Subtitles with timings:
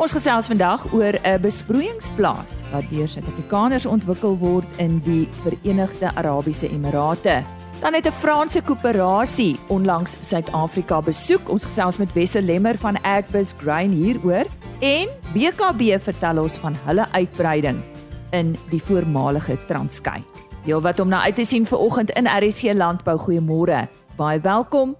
[0.00, 6.68] Ons gesels vandag oor 'n besproeiingsplaas wat deur Suid-Afrikaners ontwikkel word in die Verenigde Arabiese
[6.68, 7.44] Emirate.
[7.80, 11.48] Dan het 'n Franse koöperasie onlangs Suid-Afrika besoek.
[11.48, 14.46] Ons gesels met Wessel Lemmer van Agbus Grain hieroor
[14.80, 17.82] en BKB vertel ons van hulle uitbreiding
[18.30, 20.24] in die voormalige Transkei.
[20.64, 23.18] Heel wat om na uit te sien vir oggend in RSC Landbou.
[23.18, 23.88] Goeiemôre.
[24.16, 24.96] Baie welkom.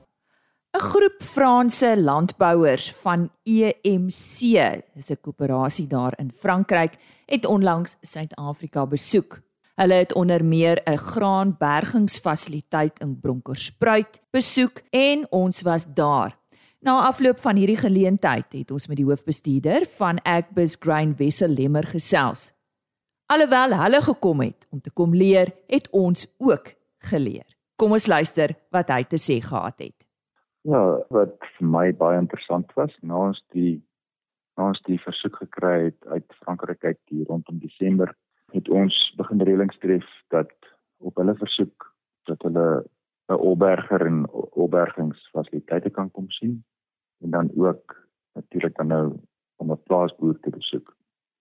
[0.72, 4.38] 'n Groep Franse landbouers van EMC,
[4.94, 6.92] dis 'n koöperasie daar in Frankryk,
[7.26, 9.40] het onlangs Suid-Afrika besoek.
[9.74, 16.38] Hulle het onder meer 'n graanbergingsfasiliteit in Bronkhorstspruit besoek en ons was daar.
[16.80, 21.86] Na afloop van hierdie geleentheid het ons met die hoofbestuurder van Agbus Grain Wessel Lemmer
[21.86, 22.52] gesels.
[23.26, 27.56] Alhoewel hulle gekom het om te kom leer, het ons ook geleer.
[27.76, 30.09] Kom ons luister wat hy te sê gehad het.
[30.68, 33.80] Ja, wat vir my baie interessant was, na ons die
[34.58, 38.10] na ons die versoek gekry het uit Frankryk uit hier rondom Desember,
[38.52, 40.52] het ons begin reëlings tref dat
[41.00, 41.86] op hulle versoek
[42.28, 42.84] dat hulle
[43.30, 44.26] 'n opberger en
[44.64, 46.64] opbergingsfasiliteite kan kom sien
[47.24, 47.96] en dan ook
[48.34, 49.06] natuurlik dan nou
[49.56, 50.96] om 'n plaasboer te besoek.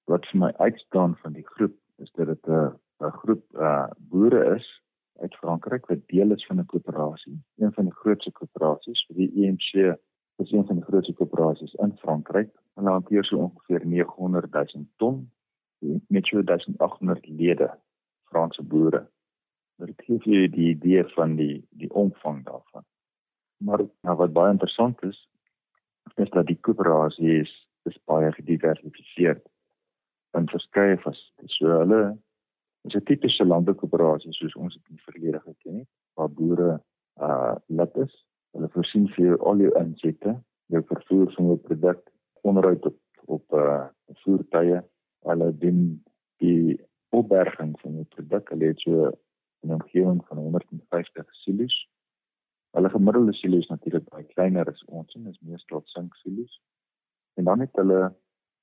[0.05, 2.71] Wat vir my uitstaan van die groep is dat dit 'n
[3.03, 4.81] 'n groep uh boere is
[5.19, 9.97] uit Frankryk wat deel is van 'n koöperasie, een van die grootste koöperasies die EMC
[10.39, 12.49] is een van die grootste koöperasies in Frankryk.
[12.73, 15.31] Hulle hanteer so ongeveer 900 000 ton
[16.07, 17.77] met so 1800 lede
[18.23, 19.07] Franse boere.
[19.75, 22.85] Dit gee vir julle die idee van die die omvang daarvan.
[23.57, 25.19] Maar nou wat baie interessant is,
[26.15, 27.51] is dat die koöperasie is,
[27.83, 29.43] is baie gediversifiseerd
[30.37, 31.31] in verskeie fases.
[31.57, 32.17] So hulle
[32.89, 36.69] is 'n tipiese landboukoöperasie soos ons dit in die verlede geken het, waar boere
[37.27, 38.13] uh lid is.
[38.53, 40.35] Hulle voorsien vir jou al jou insette,
[40.73, 42.01] jou vervoer van jou produk
[42.41, 43.87] onderhoud op op uh
[44.23, 44.81] voertuie.
[45.29, 45.81] Hulle doen
[46.37, 46.79] die
[47.09, 48.49] opberging van jou produk.
[48.49, 49.11] Hulle het so
[49.63, 51.89] 'n omgewing van 150 silo's.
[52.71, 56.61] Hulle gemiddelde silo is natuurlik baie kleiner as ons, dit is meestal sink silo's.
[57.35, 58.15] En dan het hulle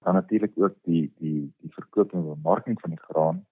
[0.04, 3.46] dan natuurlik ook die die die verkoop en bemarking van die graan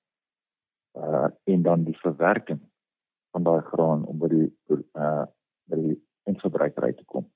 [0.97, 2.60] uh en dan die verwerking
[3.31, 4.50] van daai graan om by die
[4.94, 5.27] uh
[5.71, 5.97] by die
[6.28, 7.27] eindverbruiker uit te kom.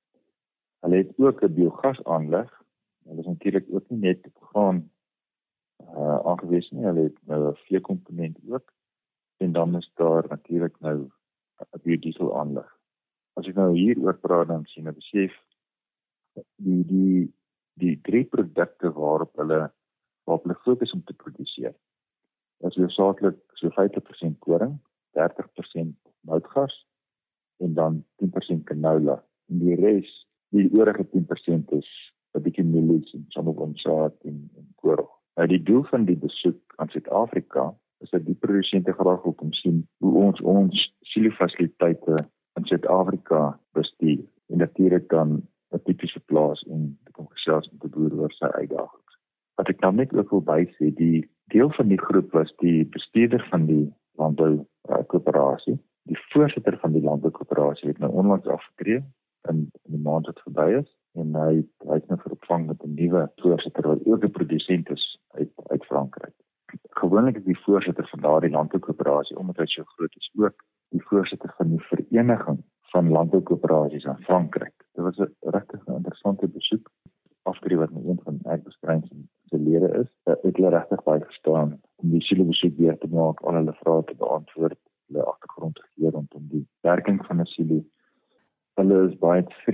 [0.84, 2.50] Hulle het ook 'n biogas aanleg.
[3.04, 4.90] Hulle is natuurlik ook nie net op graan
[5.82, 8.72] uh aangewese nie, hulle het nou 'n veekomponent ook
[9.36, 11.10] en dan is daar natuurlik nou
[11.60, 12.68] 'n biodiesel aanleg.
[13.32, 15.34] As ek nou hier oor praat dan sien ek besef
[16.56, 17.34] die die
[17.78, 19.72] die drie produkte waarop hulle
[20.24, 21.74] waarop hulle fokus om te produseer.
[22.66, 24.78] Is hoofsaaklik so 50% koring,
[25.18, 26.86] 30% moutgas
[27.58, 29.24] en dan 10% canola.
[29.48, 30.10] En die res,
[30.54, 31.88] die oorige 10% is
[32.34, 35.08] 'n bietjie mielies en sonneblomsaad en en koring.
[35.36, 39.52] Nou die doel van die besoek aan Suid-Afrika is dat die produsente graag wil kom
[39.52, 42.16] sien hoe ons ons silofasiliteite
[42.58, 45.42] in Suid-Afrika bestuur en natuurlik dan
[45.72, 49.14] 'n tipiese plaas en kom gesels met die boere oor sy uitdagings.
[49.54, 53.46] Wat ek nou net ook wil bysê, die deel van die groep was die bestuurder
[53.50, 53.84] van die
[54.20, 54.52] landbou
[54.90, 55.78] uh, koöperasie.
[56.10, 59.02] Die voorsitter van die landbou koöperasie het nou onlangs afgetree
[59.48, 60.88] in, in die maand wat verby is
[61.18, 61.52] en hy
[61.88, 65.04] hy het nou vervang met 'n nuwe voorsitter wat ook 'n produsent is
[65.40, 66.34] uit uit Frankryk.
[67.00, 71.02] Gewoonlik is die voorsitter van daardie landbou koöperasie omdat hy so groot is ook die
[71.02, 74.74] voorsitter van die vereniging van landboukoöperasies in Frankryk.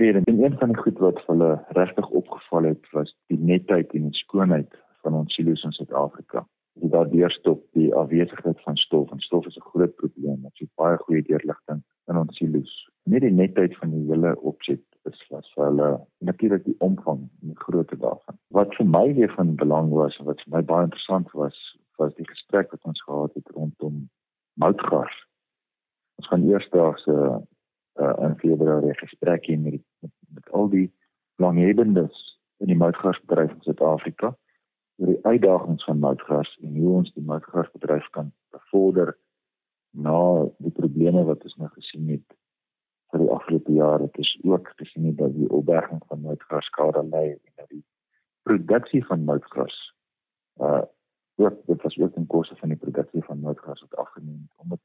[0.05, 0.31] Tevrede.
[0.31, 4.01] En een van die goed wat vir hulle regtig opgeval het, was die netheid en
[4.01, 6.45] die skoonheid van ons silo's in Suid-Afrika
[6.81, 10.65] die daardeur stop die afwesigheid van stof en stof is 'n groot probleem met so
[10.75, 12.89] baie goeie deurligting in ons silo's.
[13.03, 15.89] Net die netheid van die hele opset is was vir hulle
[16.19, 18.37] natuurlik die omvang en die grootte daarvan.
[18.49, 21.64] Wat vir my weer van belang was en wat vir my baie interessant was,
[36.15, 39.17] moutgas en hoe ons die moutgasbedryf kan bevorder
[39.91, 42.35] na die probleme wat ons nou gesien het
[43.11, 44.07] vir die afgelope jare.
[44.07, 47.83] Dit is ook gesien dat die opberging van moutgas skade lei en dat die
[48.43, 49.75] produksie van moutgas
[50.61, 50.83] uh
[51.35, 54.79] ook dit was ook 'n koste van die produksie van moutgas wat afgeneem het omdat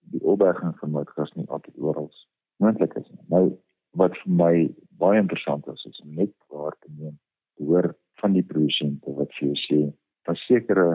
[0.00, 2.10] die opberging van moutgas nie altyd oral
[2.56, 3.24] moontlik is nie.
[3.26, 3.58] Nou
[3.90, 7.18] wat vir my baie interessant is is net waar te neem
[7.56, 9.80] te hoor van die produsente wat vir jou sê
[10.24, 10.88] daar sekere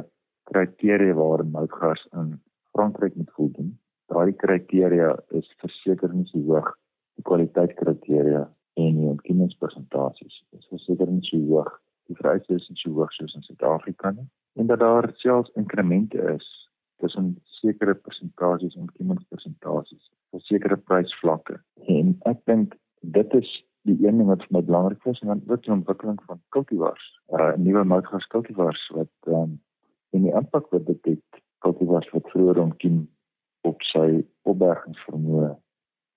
[0.52, 2.38] kriteria waaraan moutgas in
[2.74, 3.74] Frankryk moet voldoen.
[4.10, 6.74] Daardie kriteria is verseker nie so hoog
[7.20, 8.46] die kwaliteitskriteria
[8.80, 11.72] en die ontkenningspersentasies is verseker nie so hoog
[12.10, 14.28] die vereistes is so hoog soos in Suid-Afrika nie
[14.62, 16.48] en dat daar selfs inkremente is
[17.04, 21.60] tussen sekere persentasies en ontkenningspersentasies vir sekere prysvlakke
[21.98, 22.78] en ek dink
[23.18, 23.52] dit is
[23.90, 27.06] die een ding wat vir my belangrik is en dan ook die ontwikkeling van kultivars,
[27.38, 29.58] uh nuwe moutgas kultivars wat ehm um,
[30.10, 33.02] en die impak wat dit het kultivars wat vroeër ontkiem
[33.68, 35.50] op sy opbergingsvermoë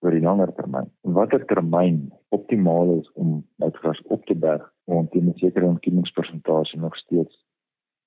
[0.02, 0.88] vir die langer termyn.
[1.06, 1.98] En watter termyn
[2.34, 7.44] optimaal is om moutgas op te berg om teen 'n sekere ontkiemingspersentasie nog steeds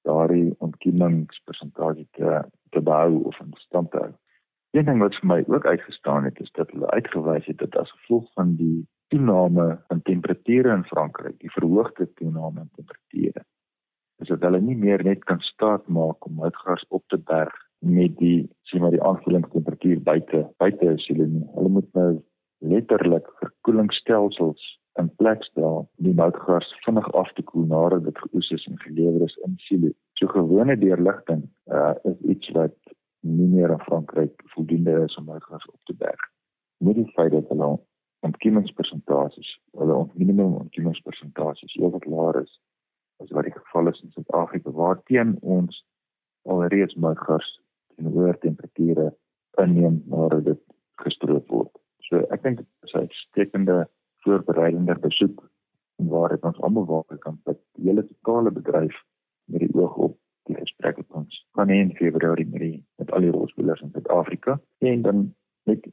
[0.04, 4.14] daardie ontkiemingspersentasie te te behou of in stand te hou.
[4.72, 7.92] Een ding wat vir my ook uitgestaan het is dat hulle uitgewys het dat as
[7.92, 13.46] gevolg van die toename in temperature in Frankryk, die verhoogde toename in temperature.
[14.24, 17.54] Is dit hulle nie meer net kan staat maak om uitgas op te berg
[17.86, 21.44] met die sien maar die aanvoelingstemperatuur buite buite is hulle nie.
[21.58, 22.10] Hulle moet nou
[22.66, 24.64] letterlik verkoelingsstelsels
[25.00, 28.80] in plek stel om die moutgas vinnig af te koel nadat dit geoes is en
[28.86, 29.92] gelewer is in silo.
[30.20, 32.78] So gewone deurligting uh, is iets wat
[33.26, 36.30] nie meer in Frankryk voldoende is om moutgas op te berg.
[36.78, 37.76] Met die feit dat hulle
[38.26, 39.50] ontkiemingspersentasies,
[39.80, 42.54] hulle minimum ontkiemingspersentasies heelwat laer is
[43.24, 45.84] as wat die geval is in Suid-Afrika waar teen ons
[46.52, 47.48] alreeds moutgas
[48.02, 49.12] in hoë temperature
[49.62, 50.62] inneem nadat dit
[51.04, 51.72] gestroop word.
[52.08, 53.78] So ek dink dit is 'n uitstekende
[54.26, 55.46] voorbereidende besoek
[56.12, 58.96] waar dit ons almal waar kan dat die hele totale bedryf
[59.46, 60.18] met die oog op
[60.50, 65.36] die gesprek wat ons van in Februarie met al die rolspelers in Suid-Afrika en dan
[65.64, 65.88] net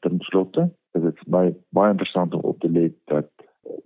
[0.00, 3.30] ten slotte is dit my baie interessant om op te let dat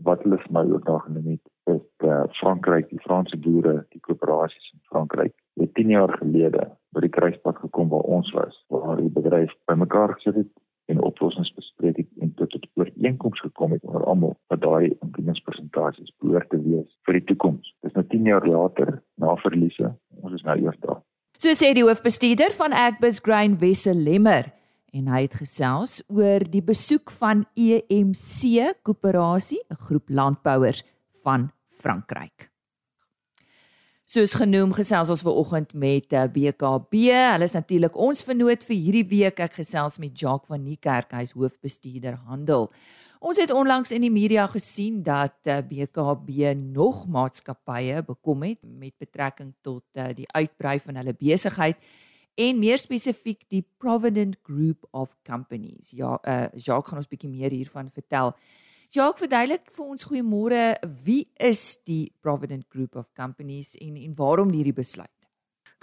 [0.06, 4.00] wat hulle vir my ook daar genoem het is dat Frankryk, die Franse boere, die
[4.00, 6.64] koöperasies in Frankryk, het 10 jaar gelede
[6.96, 10.50] by die kruispunt gekom waar ons was, waar die bedryf bymekaar gesit het
[10.88, 16.14] en oplossings bespreek het en tot 'n ooreenkoms gekom het onder almal wat daai inklusingspersentasies
[16.20, 17.74] behoort te wees vir die toekoms.
[17.82, 21.02] Dis nou 10 jaar later na verliese, ons is nou eers daar.
[21.38, 24.57] So sê die hoofbestuurder van Agbus Grain Wessel Lemmer
[24.92, 30.84] en hy het gesels oor die besoek van EMC Koöperasie, 'n groep landbouers
[31.22, 31.50] van
[31.80, 32.48] Frankryk.
[34.08, 36.94] Soos genoem gesels ons ver oggend met BKB.
[37.12, 39.40] Eh, Hulle is natuurlik ons vernoot vir hierdie week.
[39.44, 42.70] Ek gesels met Jacques van Niekerk, hy's hoofbestuurder handel.
[43.20, 48.94] Ons het onlangs in die media gesien dat BKB eh, nog maatskappye bekom het met
[48.96, 51.76] betrekking tot eh, die uitbrei van hulle besigheid
[52.38, 55.90] en meer spesifiek die Provident Group of Companies.
[55.90, 58.34] Ja, uh Jacques gaan ons bietjie meer hiervan vertel.
[58.94, 60.60] Jacques, verduidelik vir ons goeiemôre,
[61.04, 65.12] wie is die Provident Group of Companies en en waarom hierdie besluit?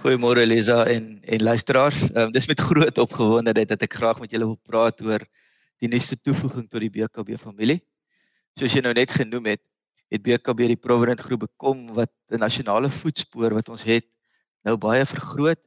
[0.02, 2.08] Goeiemôre Elisa en en luisteraars.
[2.16, 5.28] Um, dis met groot opgewondenheid dat ek graag met julle wil praat oor
[5.84, 7.82] die nuutste toevoeging tot die BKB familie.
[8.56, 9.64] Soos jy nou net genoem het,
[10.12, 14.08] het BKB die Provident Groep bekom wat 'n nasionale voetspoor wat ons het
[14.64, 15.60] nou baie vergroot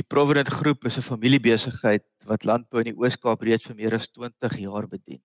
[0.00, 4.08] Die Provident Groep is 'n familiebesigheid wat landbou in die Oos-Kaap reeds vir meer as
[4.08, 5.20] 20 jaar bedien.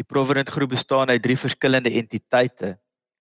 [0.00, 2.78] Die Provident Groep bestaan uit drie verskillende entiteite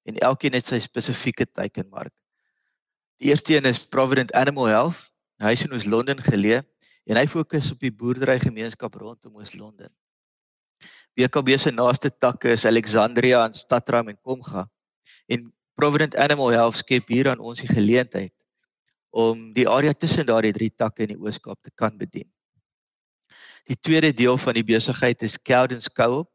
[0.08, 2.14] en elkeen het sy spesifieke teikenmark.
[3.20, 5.12] Die eerste een is Provident Animal Health.
[5.44, 6.64] Hy is in Oos-London geleë
[7.12, 9.92] en hy fokus op die boerderygemeenskap rondom Oos-London.
[11.20, 14.70] BKB se naaste takke is Alexandria en Stadram en Komga.
[15.28, 18.32] En Provident Animal Health skep hier aan ons die geleentheid
[19.12, 22.28] om die area tussen daardie drie takke in die Oos-Kaap te kan bedien.
[23.68, 26.30] Die tweede deel van die besigheid is Cowdens Co-op.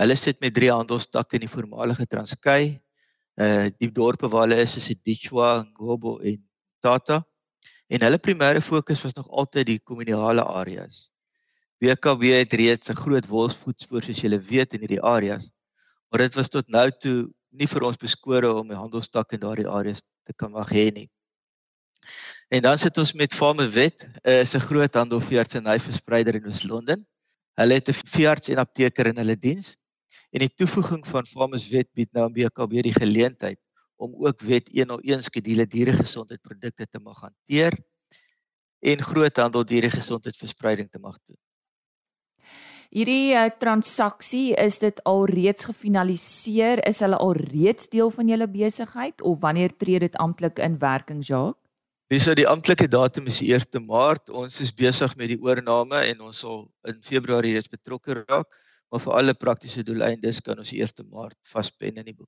[0.00, 2.80] Hulle sit met drie handelstakke in die voormalige Transkei.
[3.40, 6.42] Uh die dorpe waar hulle is is Dichwa, Ngobo en
[6.82, 7.22] Tata.
[7.88, 11.10] En hulle primêre fokus was nog altyd die kommunale areas.
[11.80, 15.50] BKB het reeds 'n groot wolfsvoetspoor soos julle weet in hierdie areas.
[16.10, 19.68] Maar dit was tot nou toe nie vir ons beskore om 'n handelstak in daardie
[19.68, 21.08] areas te kan mag hê nie.
[22.48, 27.06] En dan sit ons met Farmwet, uh, is 'n groot handelveearts en hyverspreider in Oos-London.
[27.54, 29.76] Hulle het 'n veearts en apteker in hulle diens.
[30.30, 33.58] En die toevoeging van Farmwet bied nou aan BKB die geleentheid
[33.96, 37.76] om ook wet 101 skedule dieregesondheidprodukte te mag hanteer
[38.78, 41.36] en groothandel dieregesondheidverspreiding te mag doen.
[42.90, 46.80] Hierdie uh, transaksie is dit al reeds gefinaliseer?
[46.88, 51.20] Is hulle al reeds deel van julle besigheid of wanneer tree dit amptelik in werking,
[51.26, 51.69] Jacques?
[52.10, 54.32] Dis so die amptelike datum is die 1 Maart.
[54.34, 58.48] Ons is besig met die oorneem en ons sal in Februarie reeds betrokke raak,
[58.90, 62.26] maar vir alle praktiese doeleindes kan ons die 1 Maart vaspen in die boek.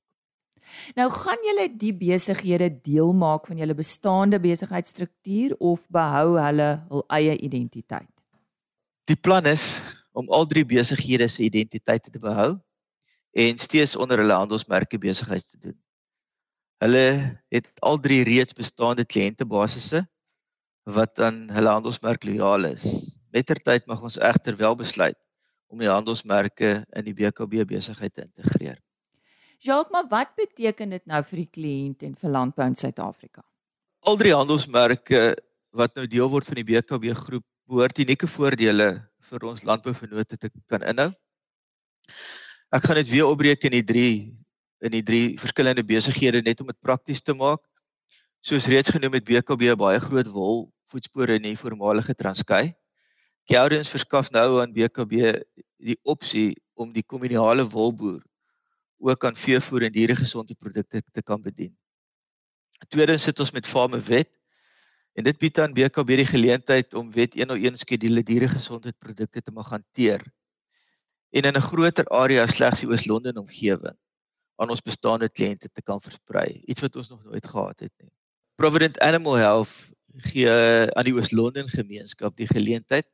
[0.95, 7.03] Nou gaan julle die besighede deel maak van julle bestaande besigheidsstruktuur of behou hulle hul
[7.19, 8.07] eie identiteit?
[9.11, 9.81] Die plan is
[10.15, 12.53] om al drie besighede se identiteite te behou
[13.35, 15.79] en steeds onder hulle handelsmerke besigheid te doen.
[16.83, 20.01] Hulle het al drie reeds bestaande kliëntebasisse
[20.91, 22.83] wat aan hulle handelsmerk lojaal is.
[23.31, 25.17] Mettertyd mag ons egter wel besluit
[25.71, 28.75] om die handelsmerke in die BKB besigheid te integreer.
[29.63, 33.45] Jacques, maar wat beteken dit nou vir die kliënt en vir landbou in Suid-Afrika?
[34.03, 35.23] Al drie handelsmerke
[35.71, 38.89] wat nou deel word van die BKB groep behoort unieke voordele
[39.29, 41.13] vir ons landbouvennote te kan inhou.
[42.75, 44.09] Ek gaan dit weer opbreek in die 3
[44.83, 47.61] in die 3 verskillende besighede net om dit prakties te maak.
[48.43, 52.73] Soos reeds genoem het BKB baie groot wol voetspore in die voormalige Transkei.
[53.49, 55.39] Gowdens verskaf nou aan BKB
[55.79, 58.21] die opsie om die kommunale wolboer
[59.03, 61.73] ook aan veevoer en dieregesondheidprodukte te kan bedien.
[62.87, 64.31] Tweedens sit ons met Farme Wet
[65.15, 70.23] en dit bied aan BKB die geleentheid om Wet 101 skedule dieregesondheidprodukte te mag hanteer
[71.33, 73.97] en in 'n groter area slegs die Oos-London omgewing
[74.55, 78.11] aan ons bestaande kliënte te kan versprei, iets wat ons nog nooit gehad het nie.
[78.55, 79.73] Provident Animal Health
[80.29, 80.49] gee
[80.93, 83.07] aan die Oos-London gemeenskap die geleentheid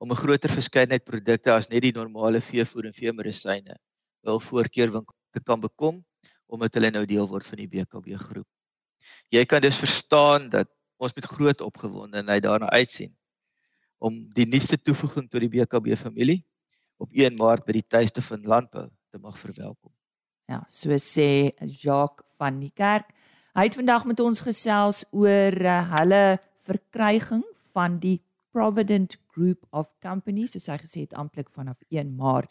[0.00, 3.76] om 'n groter verskeidenheid produkte as net die normale veevoer en veemedisyne
[4.24, 6.04] wel voorkeurwinkel te kan bekom
[6.46, 8.48] omdat hulle nou deel word van die BKB groep.
[9.30, 13.16] Jy kan dus verstaan dat ons met groot opgewondenheid daarna uitsien
[13.98, 16.40] om die nuutste toevoeging tot die BKB familie
[16.96, 19.92] op 1 Maart by die tuiste van landbou te mag verwelkom.
[20.50, 23.12] Ja, so sê Jacques van die kerk.
[23.54, 28.18] Hy het vandag met ons gesels oor uh, hulle verkryging van die
[28.50, 32.50] Provident Group of Companies, soos hy gesê het amptelik vanaf 1 Maart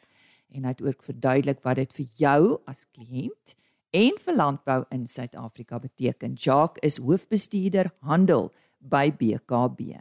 [0.56, 2.42] en hy het ook verduidelik wat dit vir jou
[2.72, 3.56] as kliënt
[4.00, 6.40] en vir landbou in Suid-Afrika beteken.
[6.40, 10.00] Jacques is hoofbestuurder handel by BKB.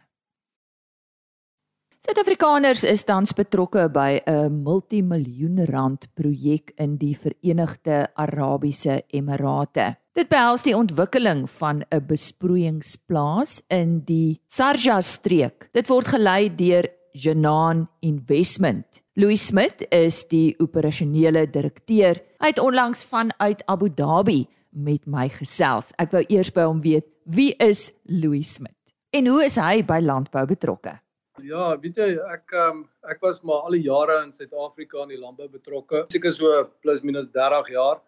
[1.98, 9.96] Suid-Afrikaners is tans betrokke by 'n multimiljoen rand projek in die Verenigde Arabiese Emirate.
[10.14, 15.70] Dit behels die ontwikkeling van 'n besproeiingsplaas in die Sharjah streek.
[15.72, 18.86] Dit word gelei deur Janan Investment.
[19.16, 22.22] Louis Smith is die operasionele direkteur.
[22.38, 25.90] Hy het onlangs vanuit Abu Dhabi met my gesels.
[25.98, 28.94] Ek wou eers by hom weet, wie is Louis Smith?
[29.10, 31.00] En hoe is hy by landbou betrokke?
[31.46, 32.80] Ja, weet jy, ek um,
[33.10, 36.04] ek was maar al die jare in Suid-Afrika in die landbou betrokke.
[36.12, 38.00] Seker so plus minus 30 jaar.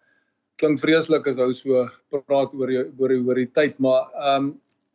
[0.61, 1.85] Klink vreeslik as ou so
[2.27, 4.51] praat oor die, oor die, oor die tyd, maar ehm um,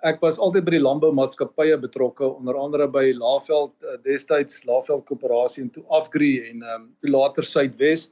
[0.05, 5.63] ek was altyd by die landboumaatskappye betrokke, onder andere by Laveld uh, destyds Laveld Koöperasie
[5.63, 8.09] en toe Afgri en ehm um, toe later Suidwes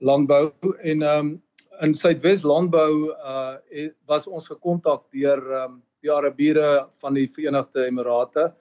[0.00, 1.34] Landbou en ehm um,
[1.84, 7.84] in Suidwes Landbou uh was ons gekontak deur ehm um, die Arabiere van die Verenigde
[7.90, 8.52] Emirate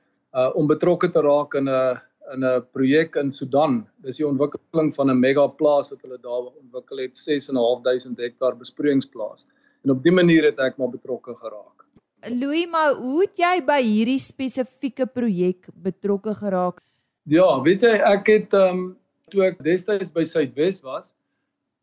[0.55, 1.97] om betrokke te raak in 'n
[2.33, 3.87] in 'n projek in Sudan.
[4.03, 9.47] Dis die ontwikkeling van 'n mega plaas wat hulle daar ontwikkel het, 6.500 hektaar besproeiingsplaas.
[9.83, 11.85] En op dië manier het ek maar betrokke geraak.
[12.29, 16.81] Louis, maar hoe het jy by hierdie spesifieke projek betrokke geraak?
[17.23, 18.97] Ja, weet jy, ek het ehm um,
[19.29, 21.13] toe ek destyds by Suidwes was,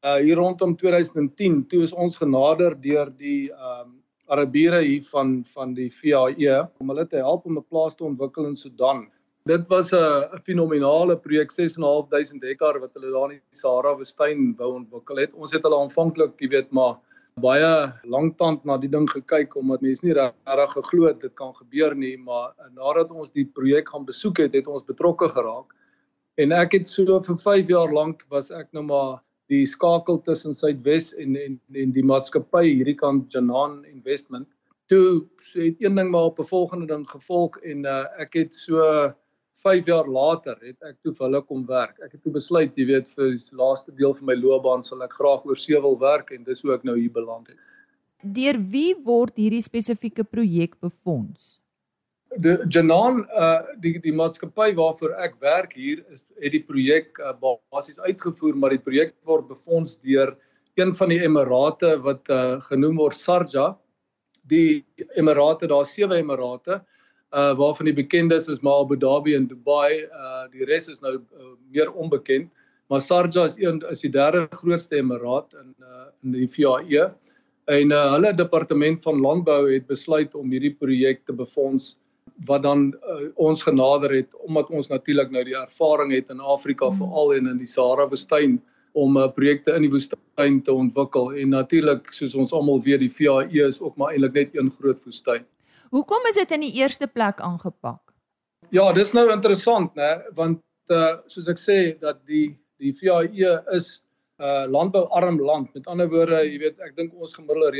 [0.04, 5.44] uh hier rondom 2010, toe is ons genader deur die ehm um, Arabiere hier van
[5.54, 9.06] van die VAE om hulle te help om 'n plaas te ontwikkel in Sudan.
[9.44, 14.74] Dit was 'n fenominale projek 6.500 hektaar wat hulle daar in die Sahara woestyn wou
[14.74, 15.34] ontwikkel het.
[15.34, 16.96] Ons het hulle aanvanklik, jy weet, maar
[17.42, 21.94] baie lanktand na die ding gekyk omdat mense nie regtig geglo het dit kan gebeur
[21.94, 25.74] nie, maar nadat ons die projek gaan besoek het, het ons betrokke geraak.
[26.38, 29.20] En ek het so vir 5 jaar lank was ek nou maar
[29.52, 34.48] die skakel tussen Suidwes en en en die maatskappy hierdie kant Janan Investment.
[34.88, 38.54] Toe so het een ding maar op 'n volgende ding gevolg en uh, ek het
[38.54, 38.80] so
[39.64, 41.96] 5 jaar later het ek toe vir hulle kom werk.
[42.04, 45.16] Ek het toe besluit, jy weet, vir die laaste deel van my loopbaan sal ek
[45.16, 47.58] graag oor see wil werk en dis hoe ek nou hier beland het.
[48.22, 51.63] Deur wie word hierdie spesifieke projek befonds?
[52.38, 57.34] Die Janan uh die die maatskappy waarvoor ek werk hier is het die projek uh,
[57.72, 60.34] basies uitgevoer maar die projek word befonds deur
[60.76, 63.74] een van die emirate wat uh genoem word Sharjah
[64.50, 64.84] die
[65.16, 66.80] emirate daar sewe emirate
[67.34, 70.04] uh waarvan die bekendes is maar Abu Dhabi en Dubai.
[70.10, 72.50] Uh die res is nou uh, meer onbekend
[72.90, 77.10] maar Sharjah is een is die derde grootste emiraat in uh in die VAE
[77.66, 81.94] en uh, hulle departement van landbou het besluit om hierdie projek te befonds
[82.48, 86.88] wat dan uh, ons genader het omdat ons natuurlik nou die ervaring het in Afrika
[86.90, 86.96] hmm.
[86.96, 88.58] veral en in die Sahara woestyn
[88.92, 93.12] om uh, projekte in die woestyn te ontwikkel en natuurlik soos ons almal weet die
[93.12, 95.46] VAE is ook maar eintlik net een groot woestyn.
[95.94, 98.00] Hoekom is dit in die eerste plek aangepak?
[98.74, 104.02] Ja, dis nou interessant, né, want uh, soos ek sê dat die die VAE is
[104.38, 105.74] 'n uh, landbouarm land.
[105.74, 107.70] Met ander woorde, jy weet, ek dink ons gemiddelde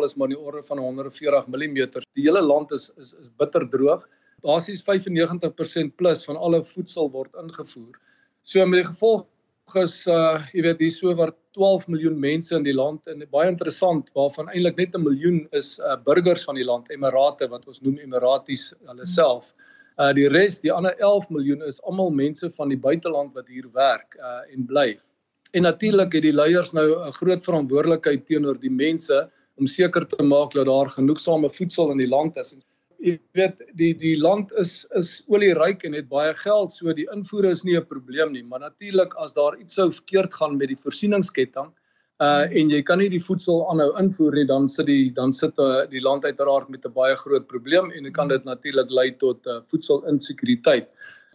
[0.00, 1.76] is maar in die orde van 140 mm.
[2.16, 4.08] Die hele land is is is bitter droog.
[4.42, 7.98] Basies 95% plus van alle voedsel word ingevoer.
[8.42, 9.26] So met die gevolg
[9.78, 13.48] is uh jy weet hier so oor 12 miljoen mense in die land en baie
[13.48, 17.82] interessant waarvan eintlik net 'n miljoen is uh burgers van die land, Emirate wat ons
[17.82, 19.54] noem Emiraties hulle self.
[20.00, 23.68] Uh die res, die ander 11 miljoen is almal mense van die buiteland wat hier
[23.72, 24.98] werk uh en bly.
[25.52, 29.30] En natuurlik het die leiers nou 'n groot verantwoordelikheid teenoor die mense
[29.62, 32.54] om seker te maak dat daar genoegsame voedsel in die land is.
[33.02, 37.50] Jy weet die die land is is olieryk en het baie geld, so die invoere
[37.56, 40.82] is nie 'n probleem nie, maar natuurlik as daar iets sou verkeerd gaan met die
[40.84, 41.72] voorsieningsketting
[42.20, 45.58] uh en jy kan nie die voedsel aanhou invoer nie, dan sit die dan sit
[45.58, 49.10] uh, die land uiteraard met 'n baie groot probleem en dit kan dit natuurlik lei
[49.16, 50.88] tot uh, voedselinsekuriteit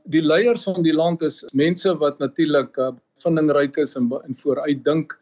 [0.06, 2.92] die leiers van die land is mense wat natuurlik uh,
[3.24, 5.18] vindingryk is en, en vooruit dink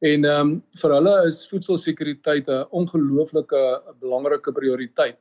[0.00, 0.50] en ehm um,
[0.80, 3.62] vir hulle is voedselsekuriteit 'n ongelooflike
[4.00, 5.18] belangrike prioriteit.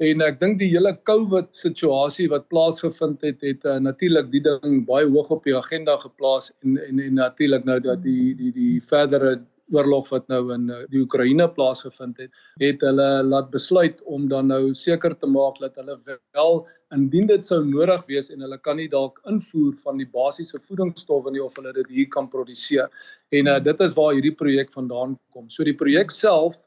[0.00, 4.84] En ek dink die hele COVID situasie wat plaasgevind het het uh, natuurlik die ding
[4.86, 8.80] baie hoog op die agenda geplaas en en, en natuurlik nou dat die die die
[8.80, 9.40] verdere
[9.72, 14.50] oorlog wat nou in eh, die Oekraïne plaasgevind het, het hulle laat besluit om dan
[14.52, 16.62] nou seker te maak dat hulle wel
[16.94, 21.32] indien dit sou nodig wees en hulle kan nie dalk invoer van die basiese voedingsstowwe
[21.32, 22.90] nie of hulle dit hier kan produseer.
[23.32, 25.48] En uh, dit is waar hierdie projek vandaan kom.
[25.48, 26.60] So die projek self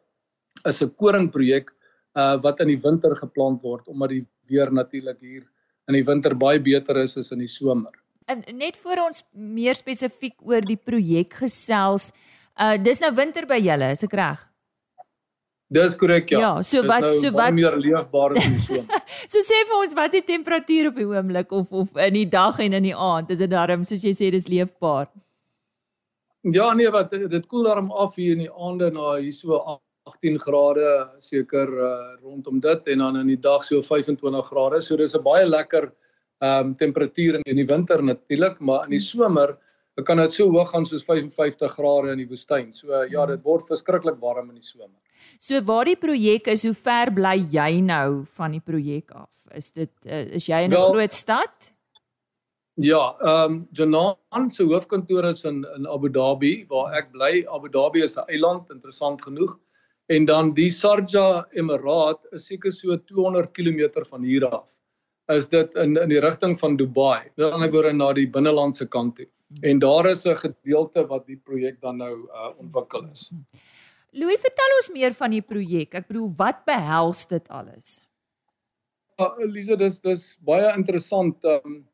[0.65, 1.69] is 'n koringprojek
[2.15, 5.43] uh wat in die winter geplant word omdat die weer natuurlik hier
[5.87, 7.91] in die winter baie beter is as in die somer.
[8.25, 12.09] En net vir ons meer spesifiek oor die projek gesels,
[12.55, 14.43] Uh dis nou winter by julle, is ek reg?
[15.75, 16.39] Dis korrek ja.
[16.39, 18.99] Ja, so dis wat nou so wat meer leefbaar is in die somer.
[19.31, 22.27] so sê vir ons wat is die temperatuur op die oomblik of of in die
[22.29, 23.33] dag en in die aand?
[23.33, 25.09] Is dit darm soos jy sê dis leefbaar?
[26.53, 29.57] Ja nee, wat dit koel darm af hier in die aande na hier so
[30.05, 34.81] 18 grade seker uh, rondom dit en dan in die dag so 25 grade.
[34.85, 35.91] So dis 'n baie lekker
[36.43, 39.57] ehm um, temperatuur in die winter natuurlik, maar in die somer
[39.95, 42.73] Dit kan dit so hoog gaan soos 55 grade in die woestyn.
[42.75, 44.99] So ja, dit word verskriklik warm in die somer.
[45.39, 49.31] So waar die projek is, hoe ver bly jy nou van die projek af?
[49.55, 51.71] Is dit uh, is jy in 'n groot stad?
[52.75, 57.45] Ja, ehm um, Janan se hoofkantoor is in in Abu Dhabi waar ek bly.
[57.47, 59.55] Abu Dhabi is 'n eiland, interessant genoeg.
[60.07, 64.75] En dan die Sharjah Emirat is seker so 200 km van hier af.
[65.31, 67.31] Is dit in in die rigting van Dubai.
[67.35, 69.27] Dit gaan oor na die binnelandse kant toe.
[69.61, 73.31] En daar is 'n gedeelte wat die projek dan nou uh, ontwikkel is.
[74.11, 75.93] Louis, vertel ons meer van die projek.
[75.93, 78.01] Ek bedoel, wat behels dit alles?
[79.17, 81.43] Ja, uh, Elise, dis dis baie interessant.
[81.43, 81.85] Um,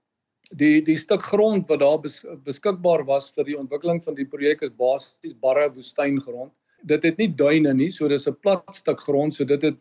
[0.52, 4.62] die die stuk grond wat daar bes, beskikbaar was vir die ontwikkeling van die projek
[4.62, 6.52] is basies barre woestyngrond.
[6.84, 9.80] Dit het nie duine nie, so dis 'n plat stuk grond, so dit het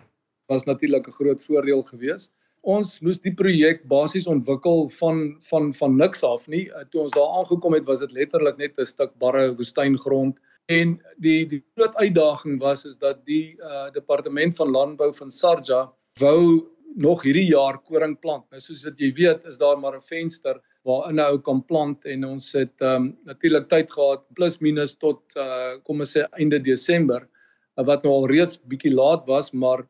[0.48, 5.96] was natuurlik 'n groot voordeel geweest ons moes die projek basies ontwikkel van van van
[5.96, 6.66] niks af nie.
[6.68, 10.36] Uh, toe ons daar aangekom het, was dit letterlik net 'n stuk barre woestyngrond
[10.68, 15.90] en die die groot uitdaging was is dat die uh, departement van landbou van Sarja
[16.20, 18.44] wou nog hierdie jaar koring plant.
[18.50, 22.04] Nou soos dit jy weet, is daar maar 'n venster waarin 'n ou kan plant
[22.04, 26.58] en ons het um, natuurlik tyd gehad plus minus tot uh, kom ons sê einde
[26.58, 27.28] Desember
[27.76, 29.86] wat nou al reeds bietjie laat was, maar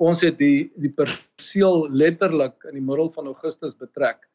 [0.00, 4.26] ons het die die perseel letterlik in die middel van Augustus betrek.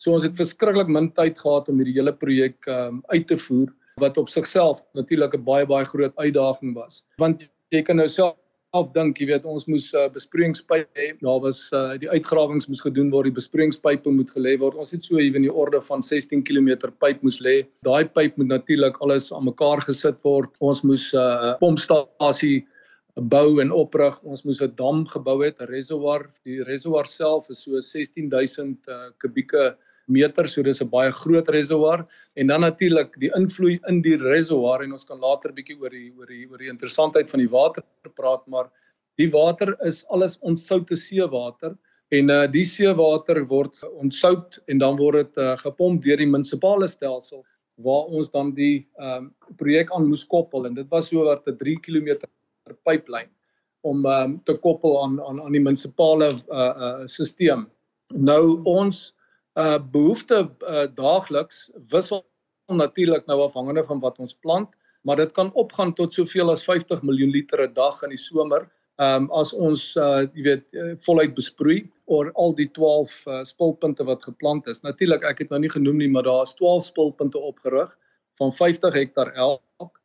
[0.00, 3.68] So ons het verskriklik min tyd gehad om hierdie hele projek um, uit te voer
[4.00, 7.04] wat op sigself natuurlik 'n baie baie groot uitdaging was.
[7.18, 8.36] Want jy kan nou self
[8.94, 11.12] dink, jy weet, ons moes uh, besproeiingspype hê.
[11.20, 14.78] Daar was uh, die uitgrawings moes gedoen word, die besproeiingspype moet gelê word.
[14.78, 17.66] Ons het so ewen die orde van 16 km pyp moes lê.
[17.84, 20.54] Daai pyp moet natuurlik alles aan mekaar gesit word.
[20.60, 22.66] Ons moes 'n uh, pompstasie
[23.14, 24.22] bou en oprig.
[24.22, 26.30] Ons moes 'n dam gebou het, 'n reservoir.
[26.44, 29.76] Die reservoir self is so 16000 uh, kubieke
[30.08, 34.82] meter, so dis 'n baie groot reservoir en dan natuurlik die invloei in die reservoir
[34.82, 37.82] en ons kan later bietjie oor die oor die oor die interessantheid van die water
[38.16, 38.70] praat, maar
[39.18, 41.76] die water is alles ontsoute seewater
[42.10, 46.88] en uh, die seewater word ontsout en dan word dit uh, gepomp deur die munisipale
[46.88, 47.44] stelsel
[47.80, 51.46] waar ons dan die ehm um, projek aan moes koppel en dit was so wat
[51.48, 52.26] 'n 3 km
[52.74, 53.30] pipeline
[53.80, 57.64] om um, te koppel aan aan aan die munisipale uh uh stelsel.
[58.16, 59.14] Nou ons
[59.58, 62.24] uh behoefte uh, daagliks wissel
[62.70, 64.68] natuurlik nou afhangende van wat ons plant,
[65.02, 68.68] maar dit kan opgaan tot soveel as 50 miljoen liter 'n dag in die somer.
[69.00, 73.44] Ehm um, as ons uh jy weet uh, voluit besproei oor al die 12 uh,
[73.44, 74.82] spulpunte wat geplant is.
[74.82, 77.96] Natuurlik, ek het nou nie genoem nie, maar daar is 12 spulpunte opgerig
[78.36, 79.99] van 50 hektar elk.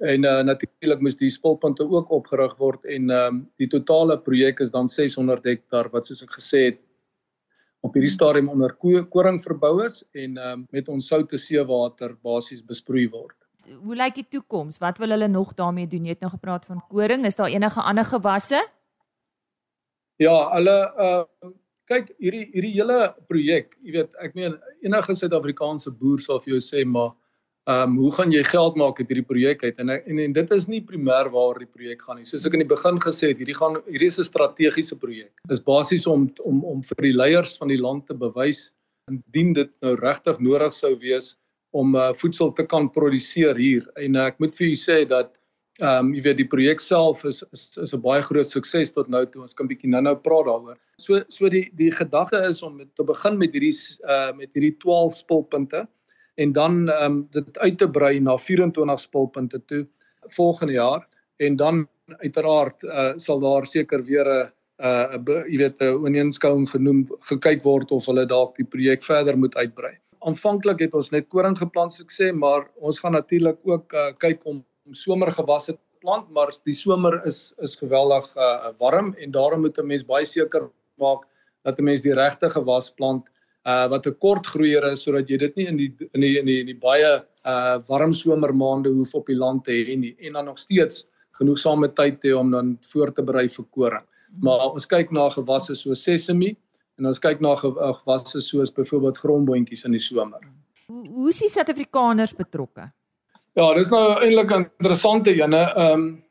[0.00, 4.60] En uh natuurlik moes die spulpunte ook opgerig word en ehm um, die totale projek
[4.60, 6.80] is dan 600 hektar wat soos ek gesê het
[7.80, 8.74] op hierdie stadium onder
[9.10, 13.36] koring verbou is en um, met ons soute seewater basies besproei word.
[13.82, 14.78] Hoe lyk die toekoms?
[14.78, 16.04] Wat wil hulle nog daarmee doen?
[16.04, 17.24] Jy het nou gepraat van koring.
[17.26, 18.60] Is daar enige ander gewasse?
[20.16, 21.54] Ja, hulle uh
[21.86, 22.96] kyk hierdie hierdie hele
[23.30, 27.12] projek, jy weet, ek meen enige Suid-Afrikaanse boer sal vir jou sê maar
[27.66, 30.50] Ehm um, hoe gaan jy geld maak uit hierdie projek uit en, en en dit
[30.54, 32.26] is nie primêr waar die projek gaan nie.
[32.28, 35.32] Soos ek in die begin gesê het, hierdie gaan hierdie is 'n strategiese projek.
[35.48, 38.70] Dit is basies om om om vir die leiers van die land te bewys
[39.10, 41.34] indien dit nou regtig nodig sou wees
[41.74, 43.82] om uh, voedsel te kan produseer hier.
[43.96, 45.34] En uh, ek moet vir u sê dat
[45.82, 49.08] ehm um, jy weet die projek self is is is 'n baie groot sukses tot
[49.08, 49.42] nou toe.
[49.42, 50.78] Ons kan bietjie nou-nou praat daaroor.
[51.02, 53.74] So so die die gedagte is om met, te begin met hierdie
[54.06, 55.88] uh met hierdie 12 spulpunte
[56.36, 59.86] en dan ehm um, dit uit te brei na 24 spulpunte toe
[60.36, 61.86] volgende jaar en dan
[62.22, 67.92] uiteraard uh, sal daar seker weer 'n uh jy weet 'n oneenskou genoem gekyk word
[67.92, 69.96] of hulle dalk die projek verder moet uitbrei.
[70.20, 74.12] Aanvanklik het ons net koring geplant soos ek sê, maar ons gaan natuurlik ook uh,
[74.18, 79.30] kyk om, om somergewasse te plant, maar die somer is is geweldig uh, warm en
[79.30, 80.68] daarom moet 'n mens baie seker
[80.98, 81.24] maak
[81.64, 83.24] dat 'n mens die regte gewas plant
[83.66, 86.46] uh wat 'n kort groeier is sodat jy dit nie in die in die in
[86.46, 90.32] die, in die baie uh warm somermaande hoef op die land te hê nie en
[90.32, 94.06] dan nog steeds genoegsame tyd hê om dan voor te berei vir koring.
[94.42, 96.56] Maar ons kyk na gewasse so sesame
[96.98, 100.40] en ons kyk na uh, gewasse soos byvoorbeeld grondboontjies in die somer.
[100.86, 102.90] Hoe hoe is die Suid-Afrikaners betrokke?
[103.56, 105.62] Ja, dis nou eintlik 'n interessante ene.
[105.74, 106.22] Ehm um,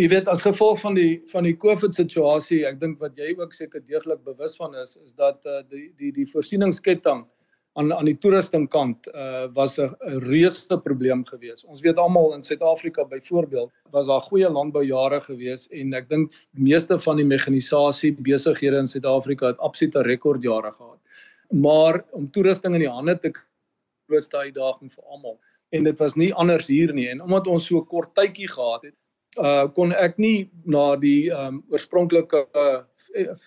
[0.00, 3.52] jy weet as gevolg van die van die COVID situasie, ek dink wat jy ook
[3.56, 7.26] seker deeglik bewus van is, is dat uh, die die die voorsieningsketting
[7.78, 9.92] aan aan die toerustingkant uh was 'n
[10.24, 11.66] reuse probleem geweest.
[11.66, 16.98] Ons weet almal in Suid-Afrika byvoorbeeld was daar goeie landboujare geweest en ek dink meeste
[16.98, 20.98] van die mekanisasie besighede in Suid-Afrika het absolute rekordjare gehad.
[21.50, 23.32] Maar om toerusting in die hande te
[24.08, 25.38] grootste uitdaging vir almal
[25.70, 28.94] en dit was nie anders hier nie en omdat ons so kort tydjie gehad het
[29.38, 32.82] uh kon ek nie na die um oorspronklike uh,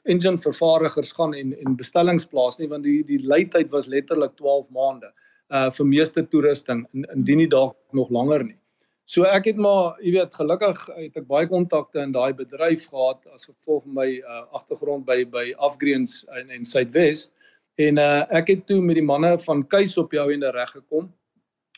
[0.05, 4.71] engine vervaardigers gaan en en bestellings plaas nie want die die leidtyd was letterlik 12
[4.71, 5.11] maande
[5.51, 8.57] uh vir meeste toerusting indien nie dalk nog langer nie.
[9.05, 13.19] So ek het maar, jy weet, gelukkig het ek baie kontakte in daai bedryf gehad
[13.35, 17.27] as gevolg van my uh agtergrond by by Afgreens in en Suidwes
[17.75, 21.11] en uh ek het toe met die manne van Keis op jou ende reg gekom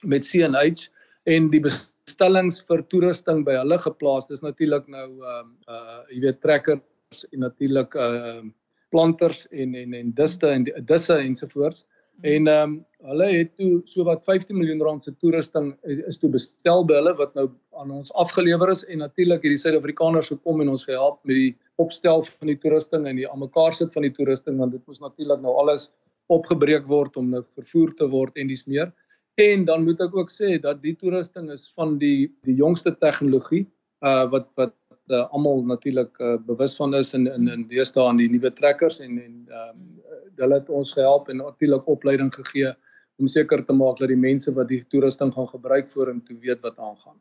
[0.04, 0.92] met CNH
[1.26, 1.64] en die
[2.10, 4.30] stellings vir toerusting by hulle geplaas.
[4.30, 8.54] Dis natuurlik nou ehm uh, uh jy weet trekkers en natuurlik ehm uh,
[8.94, 11.86] planters en en en diste en disse ensovoorts.
[12.24, 12.76] En ehm um,
[13.10, 15.74] hulle het toe so wat 15 miljoen rand se toerusting
[16.08, 17.50] is toe bestel by hulle wat nou
[17.82, 22.22] aan ons afgelewer is en natuurlik hierdie Suid-Afrikaners gekom en ons gehelp met die opstel
[22.22, 25.58] van die toerusting en die almekaar sit van die toerusting want dit moes natuurlik nou
[25.62, 25.90] alles
[26.34, 28.94] opgebreek word om nou vervoer te word en dis meer.
[29.36, 33.66] En dan moet ek ook sê dat die toerusting is van die die jongste tegnologie
[34.00, 34.76] uh wat wat
[35.12, 39.00] uh, almal natuurlik uh, bewus van is in in in deesdae aan die nuwe trekkers
[39.00, 39.92] en en ehm um,
[40.36, 42.74] hulle het ons gehelp en natuurlik opleiding gegee
[43.20, 46.80] om seker te maak dat die mense wat die toerusting gaan gebruik vorentoe weet wat
[46.80, 47.16] aangaan.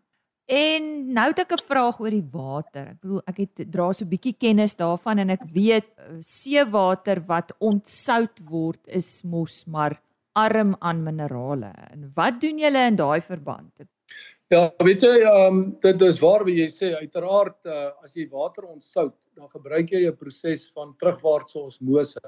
[0.51, 2.89] En nou het ek 'n vraag oor die water.
[2.89, 5.87] Ek bedoel ek het dra so 'n bietjie kennis daarvan en ek weet
[6.21, 10.01] seewater wat ontsout word is mos maar
[10.35, 11.73] arm aan minerale.
[11.91, 13.87] En wat doen julle in daai verband?
[14.53, 16.93] Ja, weet jy, ehm um, dit is waar wat jy sê.
[16.99, 22.21] Uiteraard uh, as jy water ontsout, dan gebruik jy 'n proses van terugwaartse osmose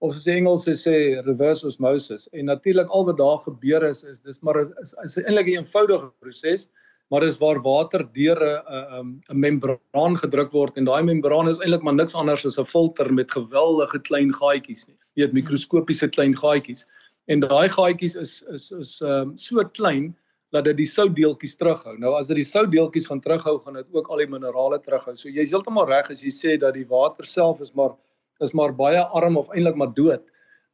[0.00, 0.96] of soos die Engelse sê
[1.26, 2.26] reverse osmosis.
[2.32, 6.10] En natuurlik al wat daar gebeur is is dis maar is, is eintlik 'n eenvoudige
[6.20, 6.70] proses,
[7.10, 11.60] maar dis waar water deur 'n 'n 'n membraan gedruk word en daai membraan is
[11.60, 14.98] eintlik maar niks anders as 'n filter met geweldige klein gaatjies nie.
[15.14, 16.86] Jy weet mikroskopiese klein gaatjies
[17.30, 20.10] en daai gaatjies is is is ehm um, so klein
[20.50, 21.94] dat dit die soutdeeltjies terughou.
[22.02, 25.14] Nou as dit die soutdeeltjies gaan terughou, gaan dit ook al die minerale terughou.
[25.14, 27.94] So jy's heeltemal reg as jy sê dat die water self is maar
[28.42, 30.26] is maar baie arm of eintlik maar dood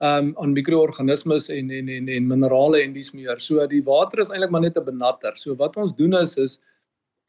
[0.05, 3.41] um aan mikroorganismes en en en en minerale en dis meer.
[3.41, 5.37] So die water is eintlik maar net 'n benatter.
[5.37, 6.59] So wat ons doen is is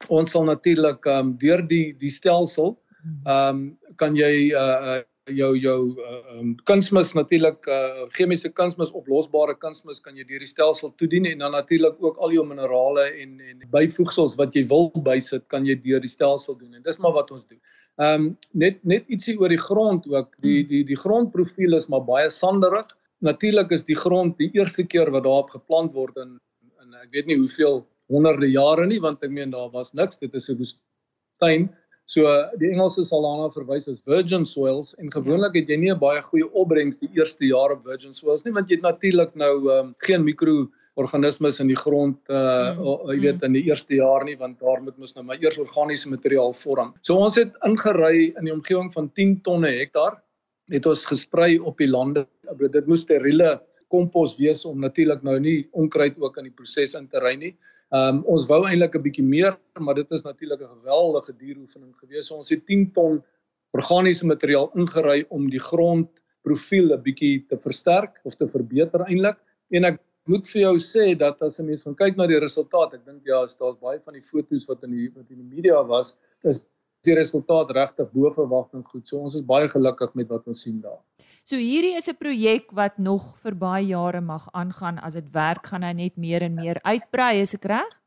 [0.09, 2.77] ons sal natuurlik um deur die die stelsel
[3.25, 5.01] um kan jy uh,
[5.35, 10.49] jou jou uh, um, kunsmis natuurlik uh, chemiese kunsmis oplosbare kunsmis kan jy deur die
[10.49, 14.91] stelsel toedien en dan natuurlik ook al jou minerale en en byvoegsels wat jy wil
[15.03, 17.59] bysit kan jy deur die stelsel doen en dis maar wat ons doen.
[17.97, 20.35] Ehm um, net net ietsie oor die grond ook.
[20.45, 22.87] Die die die grondprofiel is maar baie sanderig.
[23.25, 26.37] Natuurlik is die grond die eerste keer wat daarop geplant word in
[26.83, 27.81] in ek weet nie hoeveel
[28.13, 30.21] honderde jare nie want ek meen daar was niks.
[30.21, 31.69] Dit is 'n woestyn.
[32.07, 32.23] So
[32.55, 36.21] die Engelse sal daarna verwys as virgin soils en gewoonlik het jy nie 'n baie
[36.23, 39.95] goeie opbrengs die eerste jaar op virgin soils nie want jy het natuurlik nou um,
[40.07, 43.43] geen mikroorganismes in die grond uh mm, jy weet mm.
[43.43, 46.93] in die eerste jaar nie want daar moet mos nou maar eers organiese materiaal vorm.
[47.01, 50.23] So ons het ingery in die omgewing van 10 tonne hektaar
[50.71, 52.25] het ons gesprei op die lande.
[52.71, 53.59] Dit moes steriele
[53.91, 57.55] kompos wees om natuurlik nou nie onkruid ook in die proses in te ry nie.
[57.95, 61.93] Ehm um, ons wou eintlik 'n bietjie meer, maar dit is natuurlik 'n geweldige dieroefening
[61.95, 62.27] gewees.
[62.27, 63.23] So ons het 10 ton
[63.71, 69.37] organiese materiaal ingery om die grondprofiel 'n bietjie te versterk of te verbeter eintlik.
[69.71, 72.93] En ek moet vir jou sê dat as 'n mens gaan kyk na die resultaat,
[72.93, 75.83] ek dink ja, daar's baie van die foto's wat in die wat in die media
[75.83, 76.69] was, is
[77.05, 79.05] die resultaat regtig bo verwagting goed.
[79.07, 80.99] So ons is baie gelukkig met wat ons sien daar.
[81.43, 84.99] So hierdie is 'n projek wat nog vir baie jare mag aangaan.
[84.99, 88.01] As dit werk, gaan hy net meer en meer uitbrei, is ek reg?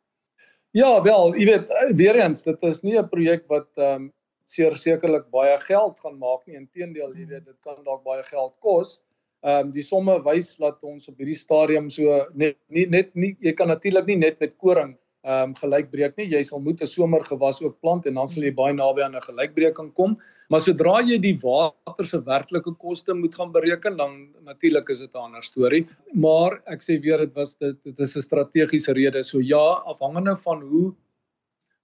[0.73, 4.13] Ja, wel, jy weet, weer eens, dit is nie 'n projek wat ehm um,
[4.47, 6.57] seker sekerlik baie geld gaan maak nie.
[6.57, 9.01] Inteendeel, jy weet, dit kan dalk baie geld kos.
[9.43, 13.37] Ehm um, die somme wys dat ons op hierdie stadium so net nie net nie
[13.41, 16.29] jy kan natuurlik nie net met koring ehm um, gelykbreek nie.
[16.33, 19.21] Jy sal moet 'n somergewas ook plant en dan sal jy baie naby aan 'n
[19.21, 20.17] gelykbreek kan kom.
[20.49, 25.15] Maar sodra jy die water se werklike koste moet gaan bereken, dan natuurlik is dit
[25.15, 25.87] 'n ander storie.
[26.15, 29.23] Maar ek sê weer dit was dit dit is 'n strategiese rede.
[29.23, 30.95] So ja, afhangende van hoe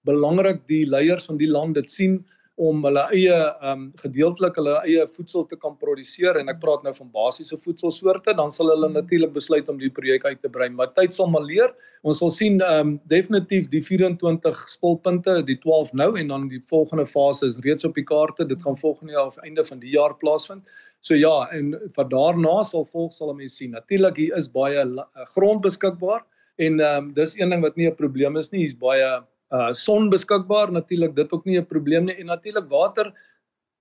[0.05, 2.25] belangrik die leiers van die land dit sien,
[2.57, 6.87] om hulle eie ehm um, gedeeltelik hulle eie voedsel te kan produseer en ek praat
[6.87, 10.71] nou van basiese voedselsoorte dan sal hulle natuurlik besluit om die projek uit te brei.
[10.73, 11.75] Maar tyd sal maar leer.
[12.03, 16.63] Ons sal sien ehm um, definitief die 24 spulpunte die 12 nou en dan die
[16.73, 18.49] volgende fase is reeds op die kaarte.
[18.49, 20.73] Dit gaan volgende jaar of einde van die jaar plaasvind.
[21.01, 23.77] So ja en van daarna sal volg sal mense sien.
[23.77, 24.89] Natuurlik hier is baie
[25.37, 26.25] grond beskikbaar.
[26.57, 28.65] En ehm um, dis een ding wat nie 'n probleem is nie.
[28.65, 33.13] Hier's baie uh son beskikbaar natuurlik dit ook nie 'n probleem nie en natuurlik water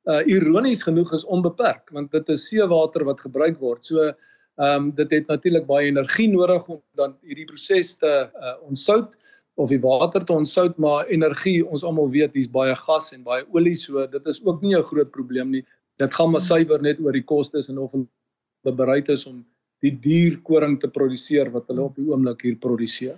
[0.06, 3.86] uh ironies genoeg is onbeperk want dit is seewater wat gebruik word.
[3.86, 4.14] So
[4.56, 9.18] ehm um, dit het natuurlik baie energie nodig om dan hierdie proses te uh ontsout
[9.56, 13.44] of die water te ontsout maar energie ons almal weet hier's baie gas en baie
[13.52, 15.66] olie so dit is ook nie 'n groot probleem nie.
[15.98, 19.46] Dit gaan maar suiwer net oor die kostes en of hulle bereid is om
[19.82, 23.18] die duur koring te produseer wat hulle op die oomblik hier produseer.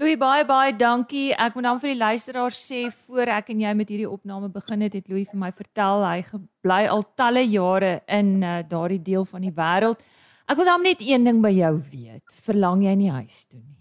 [0.00, 1.34] Louis baie baie dankie.
[1.36, 4.80] Ek moet dan vir die luisteraars sê voor ek en jy met hierdie opname begin
[4.86, 6.22] het, het Louis vir my vertel hy
[6.64, 10.00] bly al talle jare in uh, daardie deel van die wêreld.
[10.48, 12.24] Ek wil dan net een ding by jou weet.
[12.48, 13.76] Verlang jy nie huis toe nie?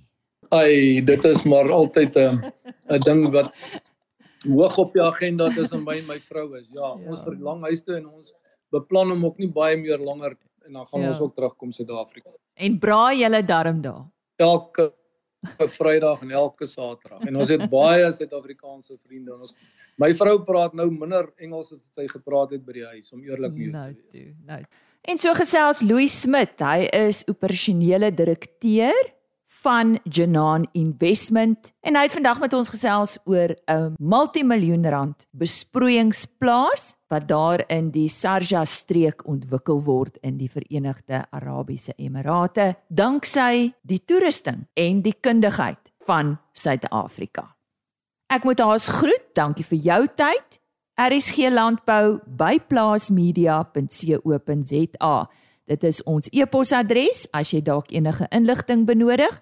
[0.51, 2.51] Ai, dit is maar altyd 'n
[2.97, 3.55] 'n ding wat
[4.43, 6.67] hoog op die agenda is en my my vrou is.
[6.67, 8.36] Ja, ja, ons verlang huis toe en ons
[8.75, 10.36] beplan om ook nie baie meer langer
[10.67, 11.15] en dan gaan ja.
[11.15, 12.36] ons ook terugkom Suid-Afrika.
[12.60, 14.03] En braai julle darm daar?
[14.36, 14.98] Elke
[15.78, 17.23] Vrydag en elke Saterdag.
[17.28, 19.36] En ons het baie Suid-Afrikaanse vriende.
[19.38, 19.56] Ons
[19.99, 23.56] my vrou praat nou minder Engels as sy gepraat het by die huis om eerlik
[23.56, 24.36] mee nou te wees.
[24.47, 24.62] Nou.
[25.08, 26.60] En so gesels Louis Smit.
[26.60, 28.99] Hy is operasionele direkteur
[29.61, 36.95] van Genaan Investment en hy het vandag met ons gesels oor 'n multimiljoen rand besproeiingsplaas
[37.07, 44.05] wat daar in die Sharjah streek ontwikkel word in die Verenigde Arabiese Emirate danksy die
[44.05, 47.55] toerusting en die kundigheid van Suid-Afrika.
[48.27, 49.33] Ek moet haar groet.
[49.33, 50.59] Dankie vir jou tyd.
[50.99, 55.29] RSG Landbou by plaasmedia.co.za.
[55.65, 59.41] Dit is ons e-posadres as jy dalk enige inligting benodig